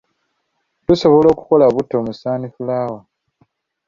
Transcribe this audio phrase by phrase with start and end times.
[0.85, 3.01] Tusobola okukola butto mu sunflower.